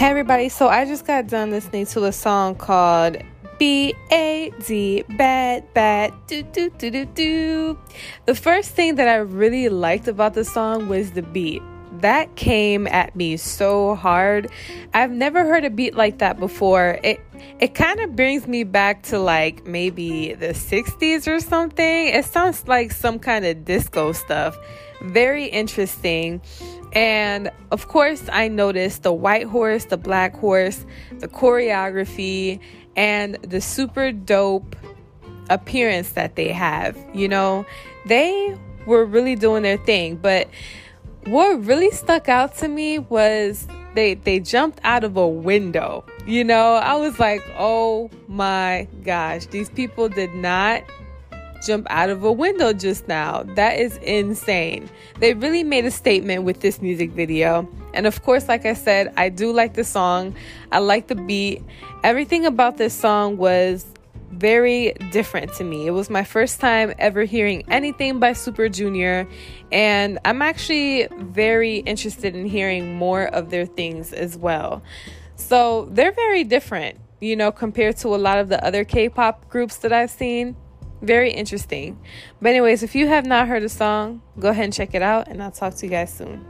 Hey 0.00 0.06
everybody, 0.06 0.48
so 0.48 0.66
I 0.66 0.86
just 0.86 1.06
got 1.06 1.26
done 1.26 1.50
listening 1.50 1.84
to 1.88 2.04
a 2.04 2.12
song 2.12 2.54
called 2.54 3.18
B 3.58 3.94
A 4.10 4.50
D 4.66 5.04
Bad 5.18 5.74
Bad 5.74 6.14
Do 6.26 6.42
Do 6.42 6.70
Do 6.70 6.90
Do 6.90 7.04
Do. 7.04 7.78
The 8.24 8.34
first 8.34 8.70
thing 8.70 8.94
that 8.94 9.08
I 9.08 9.16
really 9.16 9.68
liked 9.68 10.08
about 10.08 10.32
the 10.32 10.42
song 10.42 10.88
was 10.88 11.10
the 11.10 11.20
beat. 11.20 11.60
That 11.92 12.36
came 12.36 12.86
at 12.86 13.16
me 13.16 13.36
so 13.36 13.94
hard. 13.94 14.50
I've 14.94 15.10
never 15.10 15.44
heard 15.44 15.64
a 15.64 15.70
beat 15.70 15.94
like 15.94 16.18
that 16.18 16.38
before. 16.38 16.98
It 17.02 17.20
it 17.58 17.74
kind 17.74 18.00
of 18.00 18.14
brings 18.16 18.46
me 18.46 18.64
back 18.64 19.02
to 19.04 19.18
like 19.18 19.66
maybe 19.66 20.34
the 20.34 20.48
60s 20.48 21.26
or 21.26 21.40
something. 21.40 22.08
It 22.08 22.24
sounds 22.24 22.66
like 22.68 22.92
some 22.92 23.18
kind 23.18 23.44
of 23.44 23.64
disco 23.64 24.12
stuff. 24.12 24.56
Very 25.02 25.46
interesting. 25.46 26.40
And 26.92 27.50
of 27.70 27.88
course, 27.88 28.22
I 28.32 28.48
noticed 28.48 29.02
the 29.02 29.12
white 29.12 29.46
horse, 29.46 29.86
the 29.86 29.96
black 29.96 30.34
horse, 30.36 30.84
the 31.18 31.28
choreography, 31.28 32.60
and 32.96 33.36
the 33.42 33.60
super 33.60 34.12
dope 34.12 34.76
appearance 35.48 36.10
that 36.12 36.36
they 36.36 36.48
have. 36.48 36.96
You 37.14 37.28
know, 37.28 37.66
they 38.06 38.56
were 38.86 39.04
really 39.04 39.36
doing 39.36 39.62
their 39.62 39.76
thing. 39.78 40.16
But 40.16 40.48
what 41.26 41.64
really 41.64 41.90
stuck 41.90 42.28
out 42.28 42.56
to 42.58 42.68
me 42.68 42.98
was 42.98 43.66
they 43.94 44.14
they 44.14 44.40
jumped 44.40 44.80
out 44.84 45.04
of 45.04 45.16
a 45.16 45.26
window. 45.26 46.04
You 46.26 46.44
know, 46.44 46.74
I 46.74 46.94
was 46.96 47.18
like, 47.18 47.42
"Oh 47.58 48.10
my 48.28 48.86
gosh, 49.04 49.46
these 49.46 49.68
people 49.70 50.08
did 50.08 50.34
not 50.34 50.82
jump 51.62 51.86
out 51.90 52.10
of 52.10 52.24
a 52.24 52.32
window 52.32 52.72
just 52.72 53.06
now. 53.06 53.42
That 53.42 53.78
is 53.78 53.96
insane. 53.98 54.88
They 55.18 55.34
really 55.34 55.62
made 55.62 55.84
a 55.84 55.90
statement 55.90 56.44
with 56.44 56.60
this 56.60 56.80
music 56.80 57.10
video. 57.10 57.68
And 57.92 58.06
of 58.06 58.22
course, 58.22 58.48
like 58.48 58.64
I 58.66 58.74
said, 58.74 59.12
I 59.16 59.28
do 59.28 59.52
like 59.52 59.74
the 59.74 59.84
song. 59.84 60.34
I 60.72 60.78
like 60.78 61.08
the 61.08 61.16
beat. 61.16 61.62
Everything 62.02 62.46
about 62.46 62.76
this 62.76 62.94
song 62.94 63.36
was 63.36 63.84
very 64.30 64.92
different 65.10 65.52
to 65.54 65.64
me. 65.64 65.86
It 65.86 65.90
was 65.90 66.08
my 66.08 66.24
first 66.24 66.60
time 66.60 66.94
ever 66.98 67.24
hearing 67.24 67.64
anything 67.68 68.18
by 68.18 68.32
Super 68.32 68.68
Junior, 68.68 69.26
and 69.72 70.18
I'm 70.24 70.42
actually 70.42 71.08
very 71.16 71.78
interested 71.78 72.34
in 72.36 72.46
hearing 72.46 72.94
more 72.94 73.24
of 73.26 73.50
their 73.50 73.66
things 73.66 74.12
as 74.12 74.36
well. 74.36 74.82
So 75.36 75.88
they're 75.90 76.12
very 76.12 76.44
different, 76.44 76.98
you 77.20 77.34
know, 77.34 77.50
compared 77.50 77.96
to 77.98 78.08
a 78.08 78.16
lot 78.16 78.38
of 78.38 78.48
the 78.48 78.64
other 78.64 78.84
K 78.84 79.08
pop 79.08 79.48
groups 79.48 79.78
that 79.78 79.92
I've 79.92 80.10
seen. 80.10 80.56
Very 81.02 81.32
interesting. 81.32 81.98
But, 82.42 82.50
anyways, 82.50 82.82
if 82.82 82.94
you 82.94 83.08
have 83.08 83.24
not 83.24 83.48
heard 83.48 83.62
the 83.62 83.70
song, 83.70 84.20
go 84.38 84.50
ahead 84.50 84.64
and 84.64 84.72
check 84.72 84.94
it 84.94 85.00
out, 85.00 85.28
and 85.28 85.42
I'll 85.42 85.50
talk 85.50 85.74
to 85.76 85.86
you 85.86 85.90
guys 85.90 86.12
soon. 86.12 86.44